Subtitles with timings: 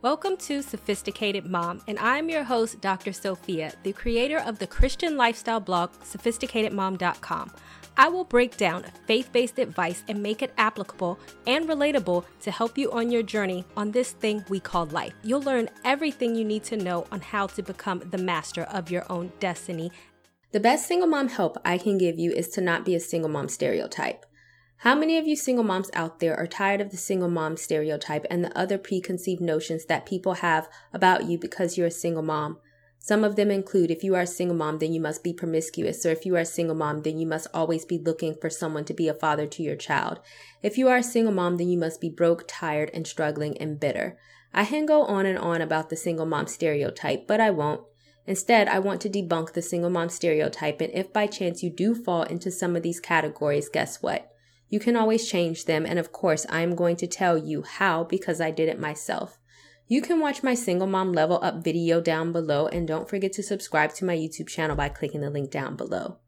[0.00, 3.12] Welcome to Sophisticated Mom, and I'm your host, Dr.
[3.12, 7.50] Sophia, the creator of the Christian lifestyle blog, sophisticatedmom.com.
[7.96, 12.78] I will break down faith based advice and make it applicable and relatable to help
[12.78, 15.14] you on your journey on this thing we call life.
[15.24, 19.04] You'll learn everything you need to know on how to become the master of your
[19.10, 19.90] own destiny.
[20.52, 23.30] The best single mom help I can give you is to not be a single
[23.30, 24.24] mom stereotype.
[24.82, 28.24] How many of you single moms out there are tired of the single mom stereotype
[28.30, 32.58] and the other preconceived notions that people have about you because you're a single mom?
[33.00, 36.06] Some of them include if you are a single mom, then you must be promiscuous,
[36.06, 38.84] or if you are a single mom, then you must always be looking for someone
[38.84, 40.20] to be a father to your child.
[40.62, 43.80] If you are a single mom, then you must be broke, tired, and struggling and
[43.80, 44.16] bitter.
[44.54, 47.82] I can go on and on about the single mom stereotype, but I won't.
[48.26, 51.96] Instead, I want to debunk the single mom stereotype, and if by chance you do
[51.96, 54.30] fall into some of these categories, guess what?
[54.68, 58.04] You can always change them, and of course, I am going to tell you how
[58.04, 59.38] because I did it myself.
[59.86, 63.42] You can watch my single mom level up video down below, and don't forget to
[63.42, 66.18] subscribe to my YouTube channel by clicking the link down below.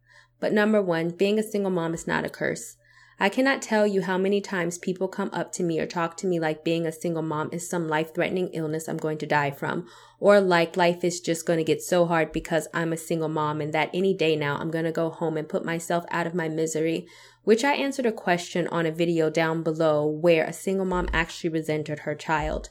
[0.40, 2.76] But number one, being a single mom is not a curse.
[3.22, 6.26] I cannot tell you how many times people come up to me or talk to
[6.26, 9.50] me like being a single mom is some life threatening illness I'm going to die
[9.50, 9.86] from,
[10.18, 13.60] or like life is just going to get so hard because I'm a single mom
[13.60, 16.34] and that any day now I'm going to go home and put myself out of
[16.34, 17.06] my misery,
[17.44, 21.50] which I answered a question on a video down below where a single mom actually
[21.50, 22.70] resented her child.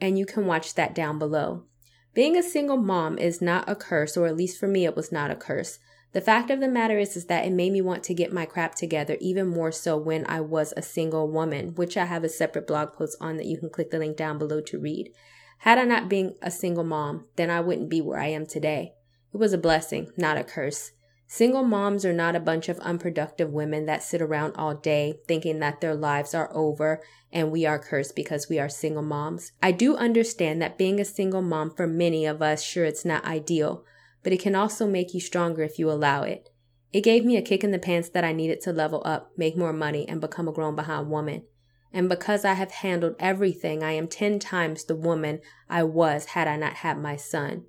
[0.00, 1.66] And you can watch that down below.
[2.14, 5.12] Being a single mom is not a curse, or at least for me, it was
[5.12, 5.78] not a curse.
[6.12, 8.46] The fact of the matter is, is that it made me want to get my
[8.46, 12.30] crap together even more so when I was a single woman, which I have a
[12.30, 15.12] separate blog post on that you can click the link down below to read.
[15.58, 18.94] Had I not been a single mom, then I wouldn't be where I am today.
[19.34, 20.92] It was a blessing, not a curse.
[21.26, 25.58] Single moms are not a bunch of unproductive women that sit around all day thinking
[25.58, 29.52] that their lives are over and we are cursed because we are single moms.
[29.62, 33.26] I do understand that being a single mom for many of us, sure, it's not
[33.26, 33.84] ideal
[34.22, 36.50] but it can also make you stronger if you allow it.
[36.92, 39.56] It gave me a kick in the pants that I needed to level up, make
[39.56, 41.44] more money, and become a grown behind woman.
[41.92, 46.48] And because I have handled everything, I am 10 times the woman I was had
[46.48, 47.64] I not had my son.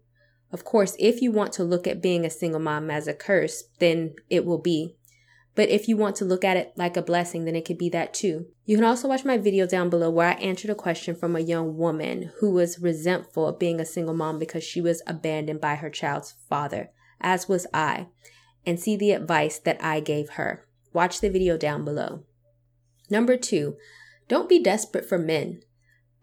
[0.51, 3.65] Of course, if you want to look at being a single mom as a curse,
[3.79, 4.97] then it will be.
[5.59, 7.89] But if you want to look at it like a blessing, then it could be
[7.89, 8.45] that too.
[8.63, 11.41] You can also watch my video down below where I answered a question from a
[11.41, 15.75] young woman who was resentful of being a single mom because she was abandoned by
[15.75, 18.07] her child's father, as was I,
[18.65, 20.65] and see the advice that I gave her.
[20.93, 22.23] Watch the video down below.
[23.09, 23.75] Number two,
[24.29, 25.59] don't be desperate for men.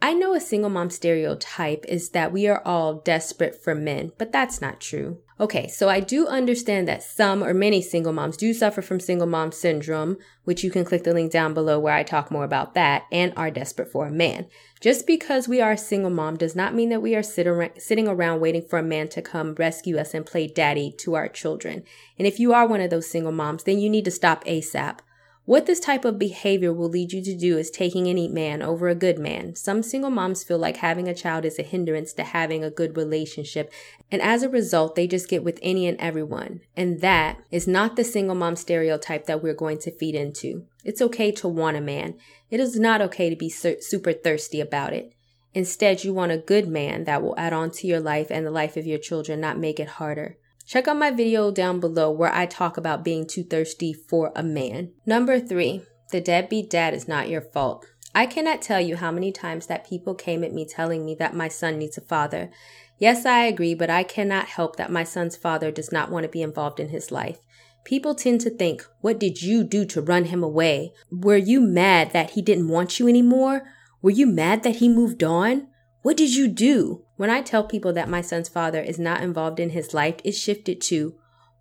[0.00, 4.32] I know a single mom stereotype is that we are all desperate for men, but
[4.32, 5.18] that's not true.
[5.38, 9.26] Okay, so I do understand that some or many single moms do suffer from single
[9.26, 12.72] mom syndrome, which you can click the link down below where I talk more about
[12.72, 14.46] that, and are desperate for a man.
[14.80, 17.70] Just because we are a single mom does not mean that we are sit ar-
[17.76, 21.28] sitting around waiting for a man to come rescue us and play daddy to our
[21.28, 21.84] children.
[22.18, 25.00] And if you are one of those single moms, then you need to stop ASAP.
[25.46, 28.88] What this type of behavior will lead you to do is taking any man over
[28.88, 29.54] a good man.
[29.54, 32.96] Some single moms feel like having a child is a hindrance to having a good
[32.96, 33.72] relationship,
[34.10, 36.62] and as a result, they just get with any and everyone.
[36.76, 40.66] And that is not the single mom stereotype that we're going to feed into.
[40.84, 42.16] It's okay to want a man.
[42.50, 45.12] It is not okay to be super thirsty about it.
[45.54, 48.50] Instead, you want a good man that will add on to your life and the
[48.50, 50.38] life of your children, not make it harder.
[50.66, 54.42] Check out my video down below where I talk about being too thirsty for a
[54.42, 54.90] man.
[55.06, 57.86] Number three, the deadbeat dad is not your fault.
[58.12, 61.36] I cannot tell you how many times that people came at me telling me that
[61.36, 62.50] my son needs a father.
[62.98, 66.28] Yes, I agree, but I cannot help that my son's father does not want to
[66.28, 67.38] be involved in his life.
[67.84, 70.92] People tend to think, what did you do to run him away?
[71.12, 73.62] Were you mad that he didn't want you anymore?
[74.02, 75.68] Were you mad that he moved on?
[76.06, 77.02] What did you do?
[77.16, 80.38] When I tell people that my son's father is not involved in his life, it's
[80.38, 81.16] shifted to,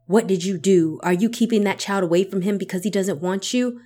[0.06, 1.00] What did you do?
[1.02, 3.82] Are you keeping that child away from him because he doesn't want you?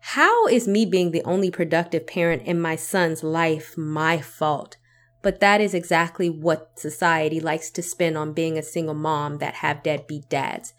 [0.00, 4.76] How is me being the only productive parent in my son's life my fault?
[5.22, 9.54] But that is exactly what society likes to spin on being a single mom that
[9.54, 10.74] have deadbeat dads.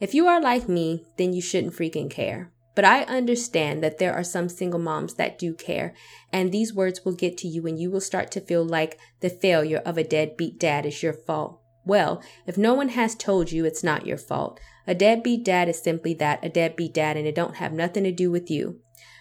[0.00, 2.50] If you are like me, then you shouldn't freaking care.
[2.74, 5.94] But I understand that there are some single moms that do care,
[6.32, 9.30] and these words will get to you and you will start to feel like the
[9.30, 11.60] failure of a deadbeat dad is your fault.
[11.86, 14.58] Well, if no one has told you, it's not your fault.
[14.86, 18.12] A deadbeat dad is simply that, a deadbeat dad, and it don't have nothing to
[18.12, 18.80] do with you.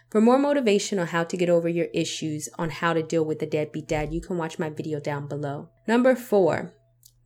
[0.09, 3.41] For more motivation on how to get over your issues on how to deal with
[3.41, 5.69] a deadbeat dad, you can watch my video down below.
[5.87, 6.73] Number four,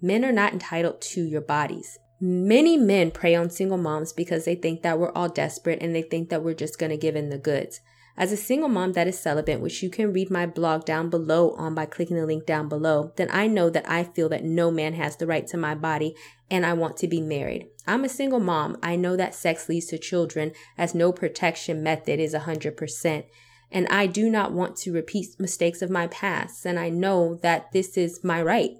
[0.01, 1.99] men are not entitled to your bodies.
[2.19, 6.01] Many men prey on single moms because they think that we're all desperate and they
[6.01, 7.79] think that we're just going to give in the goods.
[8.19, 11.51] As a single mom that is celibate, which you can read my blog down below
[11.51, 14.71] on by clicking the link down below, then I know that I feel that no
[14.71, 16.15] man has the right to my body
[16.49, 17.67] and I want to be married.
[17.85, 18.77] I'm a single mom.
[18.81, 23.25] I know that sex leads to children as no protection method is 100%.
[23.71, 26.65] And I do not want to repeat mistakes of my past.
[26.65, 28.71] And I know that this is my right.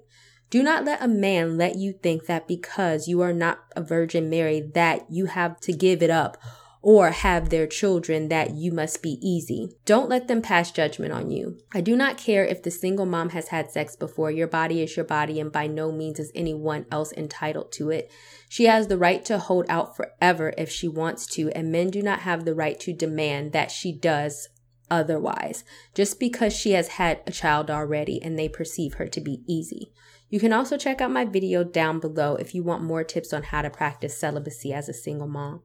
[0.50, 4.30] Do not let a man let you think that because you are not a virgin
[4.30, 6.38] Mary that you have to give it up
[6.80, 9.76] or have their children that you must be easy.
[9.84, 11.58] Don't let them pass judgment on you.
[11.74, 14.30] I do not care if the single mom has had sex before.
[14.30, 18.10] Your body is your body and by no means is anyone else entitled to it.
[18.48, 22.00] She has the right to hold out forever if she wants to and men do
[22.00, 24.48] not have the right to demand that she does
[24.90, 25.64] otherwise
[25.94, 29.92] just because she has had a child already and they perceive her to be easy.
[30.30, 33.44] You can also check out my video down below if you want more tips on
[33.44, 35.62] how to practice celibacy as a single mom.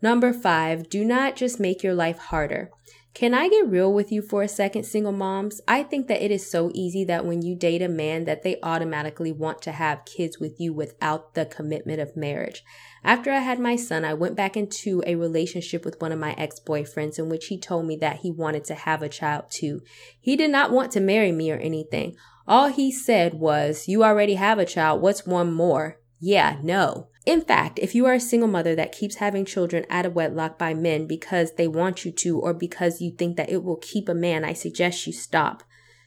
[0.00, 2.70] Number five, do not just make your life harder.
[3.14, 5.60] Can I get real with you for a second, single moms?
[5.66, 8.58] I think that it is so easy that when you date a man that they
[8.62, 12.62] automatically want to have kids with you without the commitment of marriage.
[13.02, 16.34] After I had my son, I went back into a relationship with one of my
[16.34, 19.80] ex-boyfriends in which he told me that he wanted to have a child too.
[20.20, 22.14] He did not want to marry me or anything.
[22.46, 25.02] All he said was, you already have a child.
[25.02, 25.98] What's one more?
[26.20, 27.08] Yeah, no.
[27.28, 30.56] In fact, if you are a single mother that keeps having children out of wedlock
[30.56, 34.08] by men because they want you to or because you think that it will keep
[34.08, 35.62] a man, I suggest you stop.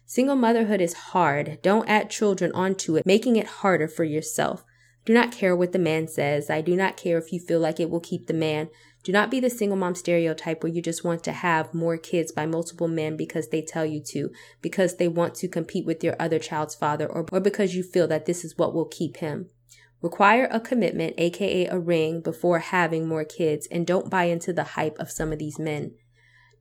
[0.08, 1.60] Single motherhood is hard.
[1.62, 4.66] Don't add children onto it, making it harder for yourself.
[5.06, 6.50] Do not care what the man says.
[6.50, 8.70] I do not care if you feel like it will keep the man.
[9.04, 12.32] Do not be the single mom stereotype where you just want to have more kids
[12.32, 14.32] by multiple men because they tell you to,
[14.64, 18.08] because they want to compete with your other child's father, or, or because you feel
[18.08, 19.52] that this is what will keep him.
[20.02, 24.64] Require a commitment, aka a ring, before having more kids, and don't buy into the
[24.64, 25.94] hype of some of these men.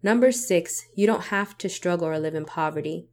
[0.02, 3.08] Number six, you don't have to struggle or live in poverty.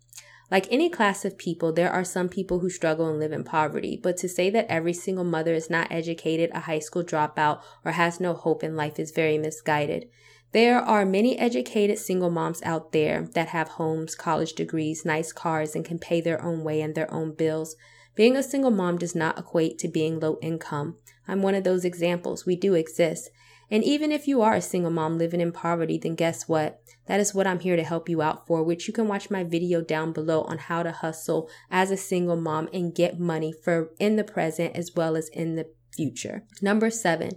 [0.50, 4.00] Like any class of people, there are some people who struggle and live in poverty,
[4.02, 7.92] but to say that every single mother is not educated, a high school dropout, or
[7.92, 10.08] has no hope in life is very misguided.
[10.54, 15.76] There are many educated single moms out there that have homes, college degrees, nice cars,
[15.76, 17.76] and can pay their own way and their own bills.
[18.18, 20.98] Being a single mom does not equate to being low income.
[21.28, 22.48] I'm one of those examples.
[22.48, 23.30] We do exist.
[23.70, 26.82] And even if you are a single mom living in poverty, then guess what?
[27.06, 29.44] That is what I'm here to help you out for, which you can watch my
[29.44, 33.92] video down below on how to hustle as a single mom and get money for
[34.00, 36.44] in the present as well as in the future.
[36.60, 37.34] Number seven,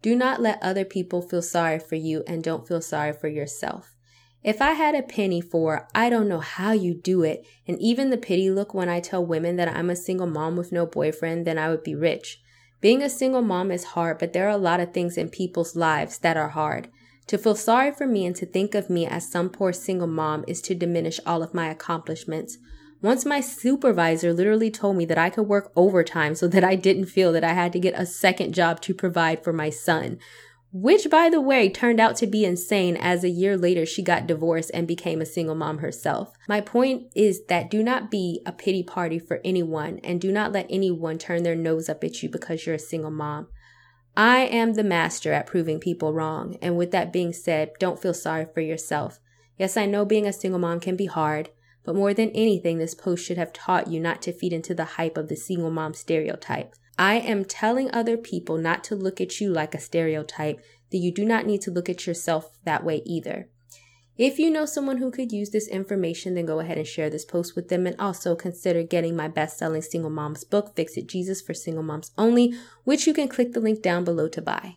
[0.00, 3.91] do not let other people feel sorry for you and don't feel sorry for yourself.
[4.44, 8.10] If I had a penny for, I don't know how you do it, and even
[8.10, 11.46] the pity look when I tell women that I'm a single mom with no boyfriend,
[11.46, 12.40] then I would be rich.
[12.80, 15.76] Being a single mom is hard, but there are a lot of things in people's
[15.76, 16.88] lives that are hard.
[17.28, 20.44] To feel sorry for me and to think of me as some poor single mom
[20.48, 22.58] is to diminish all of my accomplishments.
[23.00, 27.06] Once my supervisor literally told me that I could work overtime so that I didn't
[27.06, 30.18] feel that I had to get a second job to provide for my son
[30.72, 34.26] which by the way turned out to be insane as a year later she got
[34.26, 36.32] divorced and became a single mom herself.
[36.48, 40.52] My point is that do not be a pity party for anyone and do not
[40.52, 43.48] let anyone turn their nose up at you because you're a single mom.
[44.16, 46.56] I am the master at proving people wrong.
[46.60, 49.20] And with that being said, don't feel sorry for yourself.
[49.58, 51.50] Yes, I know being a single mom can be hard,
[51.84, 54.84] but more than anything, this post should have taught you not to feed into the
[54.84, 56.74] hype of the single mom stereotype.
[56.98, 61.10] I am telling other people not to look at you like a stereotype, that you
[61.10, 63.48] do not need to look at yourself that way either.
[64.18, 67.24] If you know someone who could use this information, then go ahead and share this
[67.24, 71.06] post with them and also consider getting my best selling single moms book, Fix It
[71.06, 74.76] Jesus for Single Moms Only, which you can click the link down below to buy.